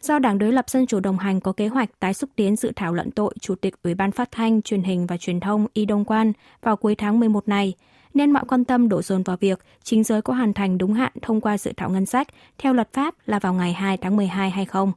Do 0.00 0.18
Đảng 0.18 0.38
đối 0.38 0.52
lập 0.52 0.70
Dân 0.70 0.86
chủ 0.86 1.00
đồng 1.00 1.18
hành 1.18 1.40
có 1.40 1.52
kế 1.52 1.68
hoạch 1.68 2.00
tái 2.00 2.14
xúc 2.14 2.30
tiến 2.36 2.56
dự 2.56 2.72
thảo 2.76 2.94
luận 2.94 3.10
tội 3.10 3.34
Chủ 3.40 3.54
tịch 3.54 3.74
Ủy 3.82 3.94
ban 3.94 4.12
Phát 4.12 4.28
thanh, 4.32 4.62
Truyền 4.62 4.82
hình 4.82 5.06
và 5.06 5.16
Truyền 5.16 5.40
thông 5.40 5.66
Y 5.72 5.84
Đông 5.84 6.04
Quan 6.04 6.32
vào 6.62 6.76
cuối 6.76 6.94
tháng 6.94 7.20
11 7.20 7.48
này, 7.48 7.74
nên 8.14 8.30
mọi 8.30 8.44
quan 8.48 8.64
tâm 8.64 8.88
đổ 8.88 9.02
dồn 9.02 9.22
vào 9.22 9.36
việc 9.36 9.58
chính 9.82 10.04
giới 10.04 10.22
có 10.22 10.34
hoàn 10.34 10.54
thành 10.54 10.78
đúng 10.78 10.94
hạn 10.94 11.12
thông 11.22 11.40
qua 11.40 11.58
dự 11.58 11.72
thảo 11.76 11.90
ngân 11.90 12.06
sách 12.06 12.28
theo 12.58 12.72
luật 12.72 12.92
pháp 12.92 13.14
là 13.26 13.38
vào 13.38 13.54
ngày 13.54 13.72
2 13.72 13.96
tháng 13.96 14.16
12 14.16 14.50
hay 14.50 14.64
không. 14.64 14.92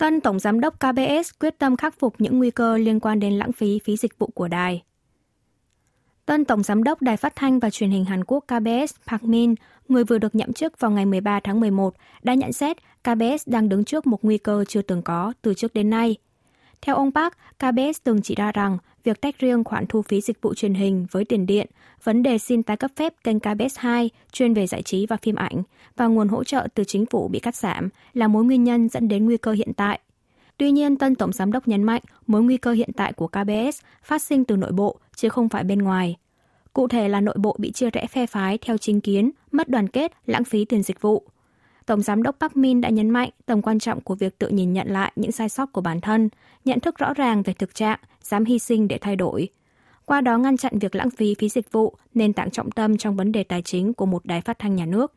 Tân 0.00 0.20
Tổng 0.20 0.38
Giám 0.38 0.60
đốc 0.60 0.74
KBS 0.74 1.30
quyết 1.40 1.58
tâm 1.58 1.76
khắc 1.76 1.98
phục 1.98 2.14
những 2.18 2.38
nguy 2.38 2.50
cơ 2.50 2.76
liên 2.76 3.00
quan 3.00 3.20
đến 3.20 3.32
lãng 3.32 3.52
phí 3.52 3.78
phí 3.84 3.96
dịch 3.96 4.18
vụ 4.18 4.30
của 4.34 4.48
đài. 4.48 4.82
Tân 6.26 6.44
Tổng 6.44 6.62
Giám 6.62 6.82
đốc 6.82 7.02
Đài 7.02 7.16
Phát 7.16 7.32
thanh 7.36 7.58
và 7.58 7.70
Truyền 7.70 7.90
hình 7.90 8.04
Hàn 8.04 8.24
Quốc 8.24 8.44
KBS 8.46 8.94
Park 9.06 9.22
Min, 9.22 9.54
người 9.88 10.04
vừa 10.04 10.18
được 10.18 10.34
nhậm 10.34 10.52
chức 10.52 10.80
vào 10.80 10.90
ngày 10.90 11.06
13 11.06 11.40
tháng 11.40 11.60
11, 11.60 11.94
đã 12.22 12.34
nhận 12.34 12.52
xét 12.52 12.76
KBS 13.02 13.46
đang 13.46 13.68
đứng 13.68 13.84
trước 13.84 14.06
một 14.06 14.18
nguy 14.22 14.38
cơ 14.38 14.64
chưa 14.68 14.82
từng 14.82 15.02
có 15.02 15.32
từ 15.42 15.54
trước 15.54 15.74
đến 15.74 15.90
nay. 15.90 16.16
Theo 16.82 16.96
ông 16.96 17.10
Park, 17.10 17.32
KBS 17.58 18.00
từng 18.04 18.22
chỉ 18.22 18.34
ra 18.34 18.52
rằng 18.52 18.78
việc 19.04 19.20
tách 19.20 19.38
riêng 19.38 19.64
khoản 19.64 19.86
thu 19.86 20.02
phí 20.02 20.20
dịch 20.20 20.42
vụ 20.42 20.54
truyền 20.54 20.74
hình 20.74 21.06
với 21.10 21.24
tiền 21.24 21.46
điện, 21.46 21.66
vấn 22.04 22.22
đề 22.22 22.38
xin 22.38 22.62
tái 22.62 22.76
cấp 22.76 22.90
phép 22.96 23.14
kênh 23.24 23.40
KBS 23.40 23.78
2 23.78 24.10
chuyên 24.32 24.54
về 24.54 24.66
giải 24.66 24.82
trí 24.82 25.06
và 25.06 25.16
phim 25.16 25.34
ảnh 25.34 25.62
và 25.96 26.06
nguồn 26.06 26.28
hỗ 26.28 26.44
trợ 26.44 26.68
từ 26.74 26.84
chính 26.84 27.06
phủ 27.06 27.28
bị 27.28 27.38
cắt 27.38 27.56
giảm 27.56 27.88
là 28.14 28.28
mối 28.28 28.44
nguyên 28.44 28.64
nhân 28.64 28.88
dẫn 28.88 29.08
đến 29.08 29.24
nguy 29.24 29.36
cơ 29.36 29.52
hiện 29.52 29.72
tại. 29.76 30.00
Tuy 30.56 30.70
nhiên, 30.70 30.96
tân 30.96 31.14
tổng 31.14 31.32
giám 31.32 31.52
đốc 31.52 31.68
nhấn 31.68 31.82
mạnh 31.82 32.02
mối 32.26 32.42
nguy 32.42 32.56
cơ 32.56 32.72
hiện 32.72 32.90
tại 32.96 33.12
của 33.12 33.26
KBS 33.26 33.80
phát 34.02 34.22
sinh 34.22 34.44
từ 34.44 34.56
nội 34.56 34.72
bộ 34.72 34.98
chứ 35.16 35.28
không 35.28 35.48
phải 35.48 35.64
bên 35.64 35.78
ngoài. 35.78 36.16
Cụ 36.72 36.88
thể 36.88 37.08
là 37.08 37.20
nội 37.20 37.36
bộ 37.38 37.56
bị 37.58 37.72
chia 37.72 37.90
rẽ 37.90 38.06
phe 38.06 38.26
phái 38.26 38.58
theo 38.58 38.78
chính 38.78 39.00
kiến, 39.00 39.30
mất 39.52 39.68
đoàn 39.68 39.88
kết, 39.88 40.12
lãng 40.26 40.44
phí 40.44 40.64
tiền 40.64 40.82
dịch 40.82 41.00
vụ. 41.00 41.24
Tổng 41.86 42.02
giám 42.02 42.22
đốc 42.22 42.36
Park 42.40 42.56
Min 42.56 42.80
đã 42.80 42.88
nhấn 42.88 43.10
mạnh 43.10 43.30
tầm 43.46 43.62
quan 43.62 43.78
trọng 43.78 44.00
của 44.00 44.14
việc 44.14 44.38
tự 44.38 44.48
nhìn 44.48 44.72
nhận 44.72 44.88
lại 44.88 45.12
những 45.16 45.32
sai 45.32 45.48
sót 45.48 45.72
của 45.72 45.80
bản 45.80 46.00
thân, 46.00 46.28
nhận 46.64 46.80
thức 46.80 46.98
rõ 46.98 47.14
ràng 47.14 47.42
về 47.42 47.52
thực 47.52 47.74
trạng, 47.74 47.98
dám 48.22 48.44
hy 48.44 48.58
sinh 48.58 48.88
để 48.88 48.98
thay 49.00 49.16
đổi. 49.16 49.48
Qua 50.04 50.20
đó 50.20 50.38
ngăn 50.38 50.56
chặn 50.56 50.78
việc 50.78 50.94
lãng 50.94 51.10
phí 51.10 51.34
phí 51.38 51.48
dịch 51.48 51.72
vụ, 51.72 51.94
nền 52.14 52.32
tảng 52.32 52.50
trọng 52.50 52.70
tâm 52.70 52.96
trong 52.96 53.16
vấn 53.16 53.32
đề 53.32 53.44
tài 53.44 53.62
chính 53.62 53.94
của 53.94 54.06
một 54.06 54.26
đài 54.26 54.40
phát 54.40 54.58
thanh 54.58 54.76
nhà 54.76 54.86
nước. 54.86 55.12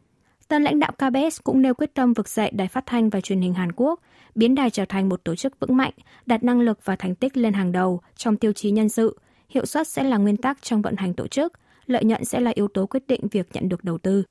Tân 0.47 0.63
lãnh 0.63 0.79
đạo 0.79 0.91
KBS 0.91 1.39
cũng 1.43 1.61
nêu 1.61 1.73
quyết 1.73 1.93
tâm 1.93 2.13
vực 2.13 2.29
dậy 2.29 2.51
đài 2.53 2.67
phát 2.67 2.83
thanh 2.85 3.09
và 3.09 3.21
truyền 3.21 3.41
hình 3.41 3.53
Hàn 3.53 3.71
Quốc, 3.71 3.99
biến 4.35 4.55
đài 4.55 4.69
trở 4.69 4.85
thành 4.85 5.09
một 5.09 5.23
tổ 5.23 5.35
chức 5.35 5.59
vững 5.59 5.77
mạnh, 5.77 5.93
đặt 6.25 6.43
năng 6.43 6.61
lực 6.61 6.79
và 6.85 6.95
thành 6.95 7.15
tích 7.15 7.37
lên 7.37 7.53
hàng 7.53 7.71
đầu 7.71 8.01
trong 8.15 8.37
tiêu 8.37 8.53
chí 8.53 8.71
nhân 8.71 8.89
sự, 8.89 9.19
hiệu 9.49 9.65
suất 9.65 9.87
sẽ 9.87 10.03
là 10.03 10.17
nguyên 10.17 10.37
tắc 10.37 10.61
trong 10.61 10.81
vận 10.81 10.95
hành 10.95 11.13
tổ 11.13 11.27
chức, 11.27 11.53
lợi 11.85 12.03
nhuận 12.03 12.25
sẽ 12.25 12.39
là 12.39 12.51
yếu 12.55 12.67
tố 12.67 12.85
quyết 12.85 13.07
định 13.07 13.27
việc 13.31 13.47
nhận 13.53 13.69
được 13.69 13.83
đầu 13.83 13.97
tư. 13.97 14.23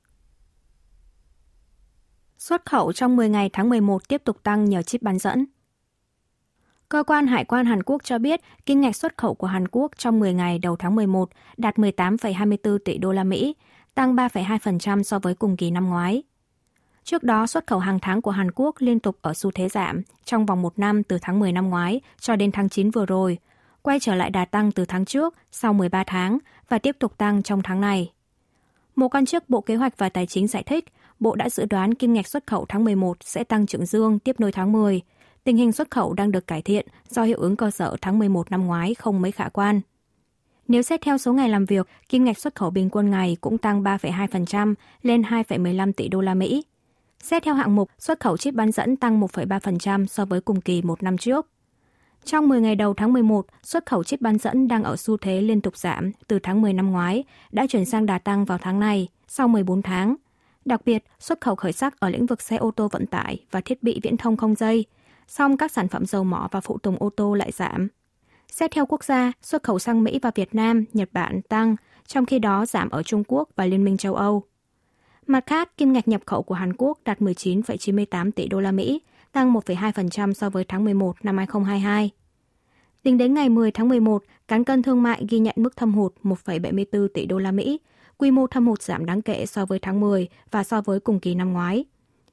Xuất 2.43 2.65
khẩu 2.65 2.93
trong 2.93 3.15
10 3.15 3.29
ngày 3.29 3.49
tháng 3.53 3.69
11 3.69 4.07
tiếp 4.07 4.21
tục 4.23 4.43
tăng 4.43 4.65
nhờ 4.65 4.81
chip 4.81 5.01
bán 5.01 5.19
dẫn. 5.19 5.45
Cơ 6.89 7.03
quan 7.03 7.27
Hải 7.27 7.45
quan 7.45 7.65
Hàn 7.65 7.83
Quốc 7.83 8.03
cho 8.03 8.17
biết 8.17 8.41
kim 8.65 8.81
ngạch 8.81 8.95
xuất 8.95 9.17
khẩu 9.17 9.33
của 9.33 9.47
Hàn 9.47 9.67
Quốc 9.67 9.91
trong 9.97 10.19
10 10.19 10.33
ngày 10.33 10.59
đầu 10.59 10.75
tháng 10.75 10.95
11 10.95 11.29
đạt 11.57 11.75
18,24 11.75 12.77
tỷ 12.85 12.97
đô 12.97 13.11
la 13.11 13.23
Mỹ, 13.23 13.55
tăng 13.93 14.15
3,2% 14.15 15.03
so 15.03 15.19
với 15.19 15.35
cùng 15.35 15.57
kỳ 15.57 15.71
năm 15.71 15.89
ngoái. 15.89 16.23
Trước 17.03 17.23
đó, 17.23 17.47
xuất 17.47 17.67
khẩu 17.67 17.79
hàng 17.79 17.99
tháng 17.99 18.21
của 18.21 18.31
Hàn 18.31 18.51
Quốc 18.55 18.75
liên 18.79 18.99
tục 18.99 19.17
ở 19.21 19.33
xu 19.33 19.51
thế 19.51 19.69
giảm 19.69 20.01
trong 20.25 20.45
vòng 20.45 20.61
một 20.61 20.79
năm 20.79 21.03
từ 21.03 21.17
tháng 21.21 21.39
10 21.39 21.51
năm 21.51 21.69
ngoái 21.69 22.01
cho 22.19 22.35
đến 22.35 22.51
tháng 22.51 22.69
9 22.69 22.91
vừa 22.91 23.05
rồi, 23.05 23.37
quay 23.81 23.99
trở 23.99 24.15
lại 24.15 24.29
đà 24.29 24.45
tăng 24.45 24.71
từ 24.71 24.85
tháng 24.85 25.05
trước 25.05 25.35
sau 25.51 25.73
13 25.73 26.03
tháng 26.07 26.37
và 26.69 26.77
tiếp 26.77 26.95
tục 26.99 27.17
tăng 27.17 27.43
trong 27.43 27.61
tháng 27.63 27.81
này. 27.81 28.11
Một 28.95 29.15
quan 29.15 29.25
chức 29.25 29.49
Bộ 29.49 29.61
Kế 29.61 29.75
hoạch 29.75 29.97
và 29.97 30.09
Tài 30.09 30.25
chính 30.25 30.47
giải 30.47 30.63
thích, 30.63 30.85
Bộ 31.23 31.35
đã 31.35 31.49
dự 31.49 31.65
đoán 31.65 31.93
kim 31.93 32.13
ngạch 32.13 32.27
xuất 32.27 32.47
khẩu 32.47 32.65
tháng 32.69 32.83
11 32.83 33.17
sẽ 33.21 33.43
tăng 33.43 33.65
trưởng 33.65 33.85
dương 33.85 34.19
tiếp 34.19 34.39
nối 34.39 34.51
tháng 34.51 34.71
10. 34.71 35.01
Tình 35.43 35.57
hình 35.57 35.71
xuất 35.71 35.91
khẩu 35.91 36.13
đang 36.13 36.31
được 36.31 36.47
cải 36.47 36.61
thiện 36.61 36.87
do 37.09 37.23
hiệu 37.23 37.37
ứng 37.37 37.55
cơ 37.55 37.71
sở 37.71 37.95
tháng 38.01 38.19
11 38.19 38.51
năm 38.51 38.65
ngoái 38.65 38.93
không 38.93 39.21
mấy 39.21 39.31
khả 39.31 39.49
quan. 39.49 39.81
Nếu 40.67 40.81
xét 40.81 41.01
theo 41.01 41.17
số 41.17 41.33
ngày 41.33 41.49
làm 41.49 41.65
việc, 41.65 41.87
kim 42.09 42.23
ngạch 42.23 42.37
xuất 42.37 42.55
khẩu 42.55 42.69
bình 42.69 42.89
quân 42.89 43.09
ngày 43.09 43.37
cũng 43.41 43.57
tăng 43.57 43.83
3,2% 43.83 44.73
lên 45.01 45.21
2,15 45.21 45.93
tỷ 45.93 46.07
đô 46.07 46.21
la 46.21 46.33
Mỹ. 46.33 46.63
Xét 47.19 47.43
theo 47.43 47.53
hạng 47.53 47.75
mục, 47.75 47.89
xuất 47.99 48.19
khẩu 48.19 48.37
chip 48.37 48.53
bán 48.53 48.71
dẫn 48.71 48.95
tăng 48.95 49.21
1,3% 49.21 50.05
so 50.05 50.25
với 50.25 50.41
cùng 50.41 50.61
kỳ 50.61 50.81
một 50.81 51.03
năm 51.03 51.17
trước. 51.17 51.47
Trong 52.25 52.49
10 52.49 52.61
ngày 52.61 52.75
đầu 52.75 52.93
tháng 52.93 53.13
11, 53.13 53.45
xuất 53.63 53.85
khẩu 53.85 54.03
chip 54.03 54.21
bán 54.21 54.37
dẫn 54.37 54.67
đang 54.67 54.83
ở 54.83 54.95
xu 54.95 55.17
thế 55.17 55.41
liên 55.41 55.61
tục 55.61 55.77
giảm 55.77 56.11
từ 56.27 56.39
tháng 56.43 56.61
10 56.61 56.73
năm 56.73 56.91
ngoái, 56.91 57.23
đã 57.51 57.67
chuyển 57.69 57.85
sang 57.85 58.05
đà 58.05 58.19
tăng 58.19 58.45
vào 58.45 58.57
tháng 58.57 58.79
này, 58.79 59.07
sau 59.27 59.47
14 59.47 59.81
tháng. 59.81 60.15
Đặc 60.65 60.81
biệt, 60.85 61.03
xuất 61.19 61.41
khẩu 61.41 61.55
khởi 61.55 61.71
sắc 61.71 61.99
ở 61.99 62.09
lĩnh 62.09 62.25
vực 62.25 62.41
xe 62.41 62.55
ô 62.55 62.71
tô 62.71 62.87
vận 62.91 63.05
tải 63.05 63.45
và 63.51 63.61
thiết 63.61 63.83
bị 63.83 63.99
viễn 64.03 64.17
thông 64.17 64.37
không 64.37 64.55
dây, 64.55 64.85
song 65.27 65.57
các 65.57 65.71
sản 65.71 65.87
phẩm 65.87 66.05
dầu 66.05 66.23
mỏ 66.23 66.47
và 66.51 66.61
phụ 66.61 66.77
tùng 66.77 66.95
ô 66.99 67.09
tô 67.09 67.33
lại 67.33 67.51
giảm. 67.51 67.87
Xét 68.51 68.71
theo 68.71 68.85
quốc 68.85 69.03
gia, 69.03 69.31
xuất 69.41 69.63
khẩu 69.63 69.79
sang 69.79 70.03
Mỹ 70.03 70.19
và 70.21 70.31
Việt 70.35 70.55
Nam, 70.55 70.85
Nhật 70.93 71.09
Bản 71.11 71.41
tăng, 71.41 71.75
trong 72.07 72.25
khi 72.25 72.39
đó 72.39 72.65
giảm 72.65 72.89
ở 72.89 73.03
Trung 73.03 73.23
Quốc 73.27 73.49
và 73.55 73.65
Liên 73.65 73.83
minh 73.83 73.97
châu 73.97 74.15
Âu. 74.15 74.43
Mặt 75.27 75.43
khác, 75.47 75.77
kim 75.77 75.93
ngạch 75.93 76.07
nhập 76.07 76.21
khẩu 76.25 76.43
của 76.43 76.55
Hàn 76.55 76.73
Quốc 76.77 76.99
đạt 77.05 77.19
19,98 77.19 78.31
tỷ 78.31 78.47
đô 78.47 78.59
la 78.59 78.71
Mỹ, 78.71 79.01
tăng 79.31 79.53
1,2% 79.53 80.33
so 80.33 80.49
với 80.49 80.65
tháng 80.67 80.83
11 80.83 81.15
năm 81.23 81.37
2022. 81.37 82.11
Tính 83.03 83.17
đến 83.17 83.33
ngày 83.33 83.49
10 83.49 83.71
tháng 83.71 83.89
11, 83.89 84.23
cán 84.47 84.63
cân 84.63 84.81
thương 84.83 85.03
mại 85.03 85.25
ghi 85.29 85.39
nhận 85.39 85.55
mức 85.57 85.77
thâm 85.77 85.93
hụt 85.93 86.13
1,74 86.23 87.07
tỷ 87.13 87.25
đô 87.25 87.39
la 87.39 87.51
Mỹ, 87.51 87.79
quy 88.17 88.31
mô 88.31 88.47
thâm 88.47 88.67
hụt 88.67 88.81
giảm 88.81 89.05
đáng 89.05 89.21
kể 89.21 89.45
so 89.45 89.65
với 89.65 89.79
tháng 89.79 89.99
10 89.99 90.27
và 90.51 90.63
so 90.63 90.81
với 90.81 90.99
cùng 90.99 91.19
kỳ 91.19 91.35
năm 91.35 91.53
ngoái. 91.53 91.85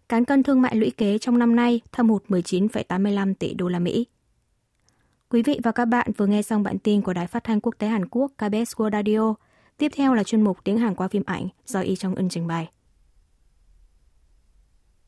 Cán 0.09 0.25
cân 0.25 0.43
thương 0.43 0.63
mại 0.63 0.77
lũy 0.77 0.91
kế 0.91 1.19
trong 1.19 1.39
năm 1.39 1.57
nay 1.57 1.81
thâm 1.93 2.09
hụt 2.09 2.25
19,85 2.29 3.35
tỷ 3.35 3.55
đô 3.55 3.69
la 3.69 3.79
Mỹ. 3.79 4.07
Quý 5.31 5.43
vị 5.43 5.61
và 5.63 5.73
các 5.73 5.85
bạn 5.85 6.11
vừa 6.17 6.27
nghe 6.27 6.43
xong 6.43 6.63
bản 6.63 6.79
tin 6.79 7.03
của 7.03 7.13
Đài 7.13 7.27
Phát 7.27 7.45
thanh 7.45 7.61
Quốc 7.61 7.75
tế 7.79 7.87
Hàn 7.87 8.09
Quốc 8.09 8.33
KBS 8.37 8.75
World 8.77 8.93
Radio. 8.93 9.35
Tiếp 9.77 9.93
theo 9.97 10.15
là 10.15 10.23
chuyên 10.23 10.43
mục 10.43 10.59
tiếng 10.65 10.79
Hàn 10.79 10.95
qua 10.95 11.09
phim 11.09 11.23
ảnh 11.27 11.49
do 11.67 11.81
Y 11.81 11.97
Trong 11.97 12.15
Ân 12.15 12.29
trình 12.29 12.47
bày. 12.47 12.69